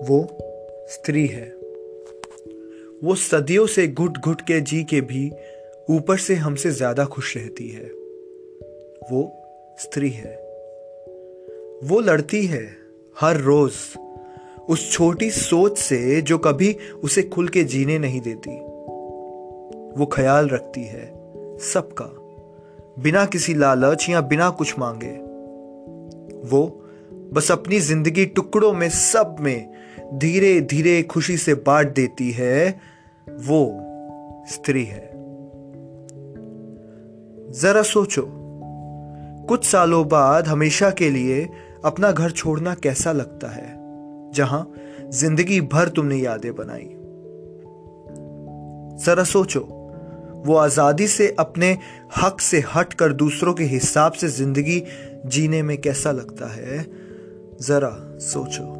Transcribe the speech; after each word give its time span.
वो 0.00 0.18
स्त्री 0.88 1.26
है। 1.26 1.46
वो 3.04 3.14
सदियों 3.14 3.66
से 3.66 3.86
घुट 3.88 4.18
घुट 4.18 4.40
के 4.40 4.60
जी 4.60 4.82
के 4.84 5.00
भी 5.00 5.30
ऊपर 5.90 6.16
से 6.16 6.34
हमसे 6.34 6.70
ज़्यादा 6.70 7.04
खुश 7.04 7.36
रहती 7.36 7.68
है। 7.68 7.84
वो 9.10 9.22
स्त्री 9.78 10.10
है। 10.10 10.34
वो 11.84 12.00
लड़ती 12.00 12.44
है 12.46 12.64
हर 13.20 13.36
रोज 13.36 13.72
उस 14.68 14.90
छोटी 14.92 15.30
सोच 15.30 15.78
से 15.78 16.20
जो 16.20 16.38
कभी 16.38 16.76
उसे 17.04 17.22
खुल 17.22 17.48
के 17.48 17.64
जीने 17.64 17.98
नहीं 17.98 18.20
देती। 18.20 18.58
वो 20.00 20.06
ख्याल 20.06 20.48
रखती 20.48 20.84
है 20.84 21.06
सबका, 21.58 22.10
बिना 23.02 23.24
किसी 23.26 23.54
लालच 23.54 24.08
या 24.10 24.20
बिना 24.20 24.50
कुछ 24.50 24.78
मांगे। 24.78 25.12
वो 26.48 26.66
बस 27.32 27.50
अपनी 27.52 27.80
ज़िंदगी 27.80 28.26
टुकड़ों 28.26 28.72
में 28.72 28.88
सब 28.90 29.36
में 29.40 29.79
धीरे 30.14 30.60
धीरे 30.60 31.02
खुशी 31.02 31.36
से 31.36 31.54
बांट 31.54 31.94
देती 31.94 32.30
है, 32.30 32.80
वो 33.30 33.80
स्त्री 34.48 34.84
है। 34.84 35.10
जरा 37.50 37.82
सोचो, 37.82 38.26
कुछ 39.48 39.64
सालों 39.64 40.08
बाद 40.08 40.46
हमेशा 40.46 40.90
के 40.90 41.10
लिए 41.10 41.48
अपना 41.84 42.12
घर 42.12 42.30
छोड़ना 42.30 42.74
कैसा 42.74 43.12
लगता 43.12 43.48
है, 43.48 43.76
जहाँ 44.32 44.72
ज़िंदगी 45.08 45.60
भर 45.60 45.88
तुमने 45.88 46.16
यादें 46.16 46.54
बनाई? 46.54 46.90
जरा 49.04 49.24
सोचो, 49.24 49.60
वो 50.46 50.54
आज़ादी 50.54 51.06
से 51.06 51.36
अपने 51.38 51.78
हक 52.22 52.40
से 52.40 52.62
हटकर 52.74 53.12
दूसरों 53.12 53.54
के 53.54 53.64
हिसाब 53.64 54.12
से 54.12 54.28
ज़िंदगी 54.28 54.84
जीने 55.26 55.62
में 55.62 55.80
कैसा 55.80 56.12
लगता 56.12 56.46
है? 56.46 56.86
जरा 57.62 58.18
सोचो। 58.18 58.79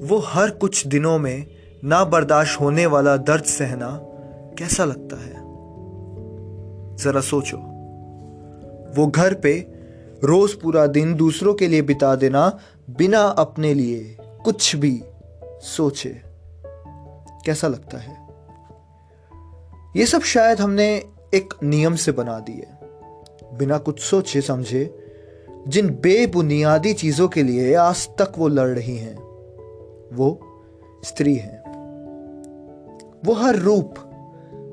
वो 0.00 0.18
हर 0.18 0.50
कुछ 0.50 0.86
दिनों 0.86 1.18
में 1.18 1.46
ना 1.84 2.04
बर्दाश्त 2.04 2.60
होने 2.60 2.86
वाला 2.86 3.16
दर्द 3.16 3.44
सहना 3.44 4.00
कैसा 4.58 4.84
लगता 4.84 5.16
है? 5.22 5.34
जरा 6.96 7.20
सोचो। 7.20 7.56
वो 8.96 9.06
घर 9.06 9.34
पे 9.34 9.66
रोज 10.24 10.52
पूरा 10.52 10.86
दिन 10.86 11.14
दूसरों 11.14 11.54
के 11.54 11.66
लिए 11.66 11.82
बिता 11.82 12.14
देना 12.14 12.58
बिना 12.90 13.20
अपने 13.20 13.74
लिए 13.74 14.16
कुछ 14.20 14.76
भी 14.76 15.02
सोचे, 15.62 16.22
कैसा 17.46 17.68
लगता 17.68 17.98
है? 17.98 18.28
ये 19.96 20.06
सब 20.06 20.20
शायद 20.20 20.60
हमने 20.60 21.04
एक 21.34 21.54
नियम 21.62 21.94
से 21.94 22.12
बना 22.12 22.38
दिए। 22.38 22.66
बिना 23.58 23.78
कुछ 23.78 24.00
सोचे 24.00 24.40
समझे, 24.40 25.08
जिन 25.68 25.88
बेबुनियादी 25.88 26.92
चीज़ों 26.92 27.28
के 27.28 27.42
लिए 27.42 27.74
आज 27.74 28.08
तक 28.08 28.32
वो 28.38 28.48
लड़ 28.48 28.68
रही 28.68 28.96
हैं। 28.96 29.29
वो 30.12 30.40
स्त्री 31.04 31.34
है। 31.36 31.62
वो 33.24 33.32
हर 33.32 33.56
रूप, 33.56 33.94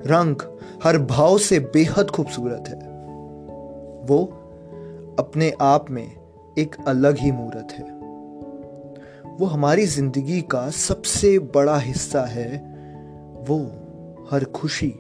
रंग, 0.06 0.36
हर 0.84 0.98
भाव 0.98 1.38
से 1.38 1.60
बेहद 1.60 2.08
खूबसूरत 2.10 2.64
है। 2.68 2.76
वो 4.08 4.44
अपने 5.20 5.54
आप 5.62 5.90
में 5.90 6.16
एक 6.58 6.76
अलग 6.88 7.18
ही 7.18 7.32
मूर्त 7.32 7.68
है। 7.72 7.98
वो 9.38 9.46
हमारी 9.46 9.86
ज़िंदगी 9.86 10.42
का 10.42 10.70
सबसे 10.70 11.40
बड़ा 11.40 11.78
हिस्सा 11.78 12.22
है। 12.22 12.58
वो 13.48 13.58
हर 14.32 14.44
खुशी 14.44 15.00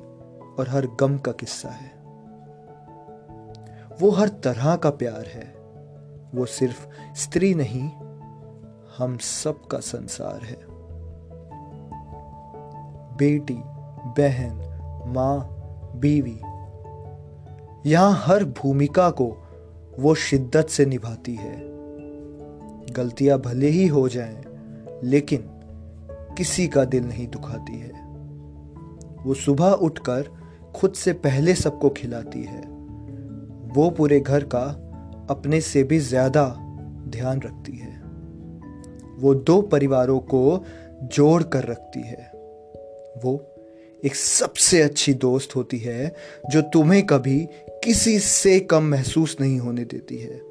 और 0.59 0.65
हर 0.69 0.87
गम 0.99 1.17
का 1.17 1.31
किस्सा 1.31 1.69
है। 1.69 1.97
वो 4.01 4.09
हर 4.09 4.27
तरह 4.27 4.75
का 4.75 4.89
प्यार 4.89 5.25
है। 5.25 5.53
वो 6.35 6.45
सिर्फ़ 6.45 6.87
स्त्री 7.15 7.55
नहीं 7.55 7.89
हम 8.97 9.17
सब 9.17 9.65
का 9.67 9.79
संसार 9.79 10.43
है। 10.43 10.57
बेटी 13.17 13.57
बहन 14.17 15.13
माँ 15.15 15.39
बीवी 15.95 16.39
यहाँ 17.89 18.23
हर 18.25 18.43
भूमिका 18.43 19.09
को 19.09 19.25
वो 19.99 20.15
शिद्दत 20.15 20.67
से 20.67 20.85
निभाती 20.85 21.35
है। 21.35 21.55
गलतियाँ 22.93 23.39
भले 23.39 23.67
ही 23.67 23.87
हो 23.87 24.07
जाएँ, 24.09 24.43
लेकिन 25.03 25.43
किसी 26.37 26.67
का 26.67 26.85
दिल 26.85 27.03
नहीं 27.03 27.27
दुखाती 27.27 27.79
है। 27.79 27.91
वो 29.25 29.33
सुबह 29.33 29.71
उठकर 29.71 30.29
खुद 30.75 30.93
से 30.93 31.13
पहले 31.13 31.55
सबको 31.55 31.89
खिलाती 31.89 32.43
है। 32.43 32.61
वो 33.73 33.89
पूरे 33.89 34.19
घर 34.19 34.43
का 34.43 34.65
अपने 35.29 35.61
से 35.61 35.83
भी 35.83 35.99
ज़्यादा 35.99 36.45
ध्यान 37.07 37.41
रखती 37.41 37.77
है। 37.77 37.96
वो 39.17 39.35
दो 39.35 39.61
परिवारों 39.61 40.19
को 40.19 40.65
जोड़ 41.03 41.43
कर 41.43 41.63
रखती 41.63 42.01
है। 42.01 42.31
वो 43.17 43.45
एक 44.05 44.15
सबसे 44.15 44.81
अच्छी 44.81 45.13
दोस्त 45.13 45.55
होती 45.55 45.77
है, 45.77 46.15
जो 46.49 46.61
तुम्हें 46.61 47.05
कभी 47.05 47.47
किसी 47.83 48.19
से 48.19 48.59
कम 48.59 48.83
महसूस 48.83 49.37
नहीं 49.41 49.59
होने 49.59 49.85
देती 49.85 50.17
है। 50.17 50.41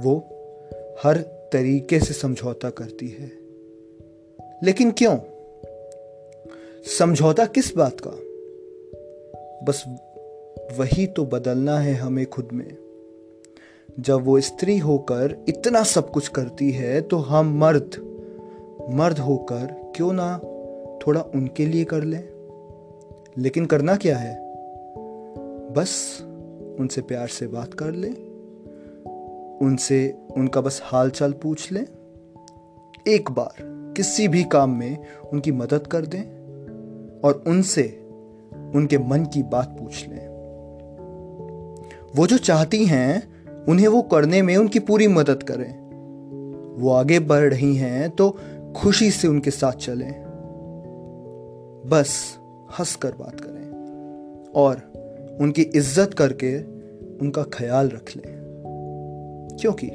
वो 0.00 0.28
हर 1.02 1.18
तरीके 1.52 2.00
से 2.00 2.14
समझौता 2.14 2.70
करती 2.70 3.08
है। 3.08 3.32
लेकिन 4.62 4.90
क्यों? 4.90 5.18
समझौता 6.98 7.46
किस 7.46 7.76
बात 7.76 7.96
का? 8.06 8.10
बस 9.64 9.84
वही 10.78 11.06
तो 11.06 11.24
बदलना 11.24 11.78
है 11.78 11.94
हमें 11.94 12.26
खुद 12.26 12.48
में। 12.52 12.87
जब 14.00 14.24
वो 14.24 14.40
स्त्री 14.40 14.78
होकर 14.78 15.44
इतना 15.48 15.82
सब 15.82 16.10
कुछ 16.10 16.28
करती 16.28 16.70
है 16.70 17.00
तो 17.00 17.16
हम 17.16 17.58
मर्द 17.58 17.90
मर्द 18.90 19.18
होकर 19.18 19.92
क्यों 19.96 20.12
ना 20.12 20.38
थोड़ा 21.06 21.20
उनके 21.20 21.66
लिए 21.66 21.84
कर 21.84 22.04
लें? 22.04 22.28
लेकिन 23.38 23.66
करना 23.66 23.96
क्या 23.96 24.18
है? 24.18 24.38
बस 25.70 26.18
उनसे 26.80 27.00
प्यार 27.00 27.28
से 27.28 27.46
बात 27.46 27.74
कर 27.74 27.92
लें, 27.92 28.14
उनसे, 29.58 30.18
उनका 30.36 30.60
बस 30.60 30.80
हाल 30.84 31.10
चाल 31.10 31.32
पूछ 31.32 31.72
लें। 31.72 31.86
एक 33.08 33.30
बार 33.30 33.54
किसी 33.96 34.28
भी 34.28 34.44
काम 34.44 34.70
में 34.70 34.98
उनकी 35.32 35.52
मदद 35.52 35.86
कर 35.86 36.06
दें 36.06 36.22
और 37.20 37.44
उनसे, 37.46 38.08
उनके 38.74 38.98
मन 38.98 39.24
की 39.24 39.42
बात 39.42 39.68
पूछ 39.68 40.08
लें। 40.08 40.28
वो 42.16 42.26
जो 42.26 42.38
चाहती 42.38 42.84
हैं 42.84 43.37
उन्हें 43.68 43.88
वो 43.88 44.02
करने 44.02 44.42
में 44.42 44.56
उनकी 44.56 44.78
पूरी 44.78 45.06
मदद 45.08 45.42
करें। 45.42 45.72
वो 46.78 46.90
आगे 46.90 47.18
बढ़ 47.20 47.50
रही 47.50 47.74
हैं 47.76 48.10
तो 48.10 48.30
खुशी 48.76 49.10
से 49.10 49.28
उनके 49.28 49.50
साथ 49.50 49.72
चलें। 49.72 50.12
बस 51.86 52.38
हंस 52.78 52.94
कर 52.96 53.12
बात 53.12 53.40
करें 53.40 54.52
और 54.54 54.76
उनकी 55.40 55.62
इज़्ज़त 55.62 56.14
करके 56.14 56.56
उनका 57.18 57.42
ख्याल 57.42 57.88
रख 57.88 58.16
लें। 58.16 58.36
क्योंकि 59.60 59.86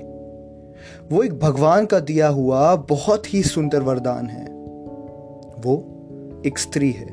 वो 1.12 1.23
एक 1.23 1.39
भगवान 1.39 1.85
का 1.85 2.00
दिया 2.00 2.28
हुआ 2.28 2.75
बहुत 2.75 3.33
ही 3.33 3.44
सुंदर 3.44 3.81
वरदान 3.81 4.25
है। 4.25 4.45
वो 5.62 5.75
एक 6.45 6.59
स्त्री 6.59 6.91
है। 6.91 7.07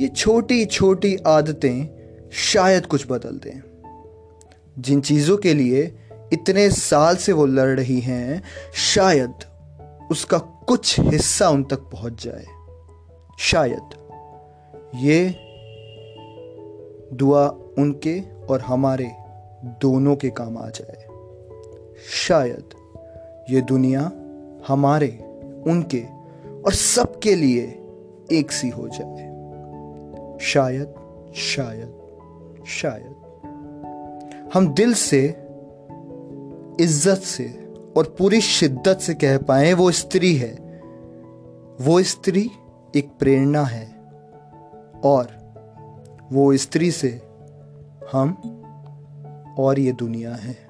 ये 0.00 0.08
छोटी 0.08 0.64
छोटी 0.64 1.16
आदतें 1.26 1.88
शायद 2.32 2.86
कुछ 2.86 3.06
बदल 3.10 3.40
दें। 3.44 3.60
जिन 4.78 5.00
चीज़ों 5.00 5.36
के 5.36 5.54
लिए 5.54 5.98
इतने 6.32 6.70
साल 6.70 7.16
से 7.16 7.32
वो 7.32 7.46
लड़ 7.46 7.80
रही 7.80 8.00
हैं, 8.00 8.42
शायद 8.74 9.34
उसका 10.10 10.38
कुछ 10.38 11.00
हिस्सा 11.00 11.48
उन 11.48 11.64
तक 11.64 11.78
पहुँच 11.78 12.24
जाए। 12.24 12.46
शायद। 13.38 14.08
ये 14.94 15.36
दुआ 17.16 17.48
उनके 17.78 18.20
और 18.50 18.60
हमारे 18.60 19.10
दोनों 19.64 20.16
के 20.16 20.30
काम 20.30 20.58
आ 20.58 20.68
जाए। 20.68 21.08
शायद 22.26 22.64
ये 23.50 23.60
दुनिया 23.60 24.12
हमारे, 24.68 25.08
उनके 25.66 26.04
और 26.66 26.72
सबके 26.72 27.34
लिए 27.34 27.82
एक 28.32 28.52
सी 28.52 28.68
हो 28.68 28.88
जाए। 28.88 29.28
शायद 30.40 30.94
शायद 31.36 31.94
शायद। 32.66 33.27
हम 34.54 34.68
दिल 34.68 34.94
से, 34.94 35.24
इज़्ज़त 36.80 37.18
से 37.18 37.44
और 37.96 38.14
पूरी 38.18 38.40
शिद्दत 38.40 38.98
से 38.98 39.14
कह 39.14 39.38
पाए, 39.38 39.72
वो 39.72 39.90
स्त्री 39.90 40.34
है। 40.36 40.52
वो 41.80 42.02
स्त्री 42.02 42.50
एक 42.96 43.10
प्रेरणा 43.18 43.62
है 43.62 43.86
और 45.04 45.26
वो 46.32 46.56
स्त्री 46.56 46.90
से 46.90 47.08
हम 48.12 48.32
और 49.58 49.78
ये 49.78 49.92
दुनिया 49.92 50.34
है। 50.34 50.67